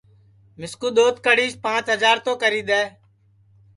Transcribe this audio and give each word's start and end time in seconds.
مِسکُو 0.59 0.87
دؔوت 0.95 1.17
کڑیس 1.25 1.53
پانٚچ 1.63 1.85
ہجار 1.93 2.17
تو 2.25 2.31
کری 2.41 2.61
دؔے 2.67 2.83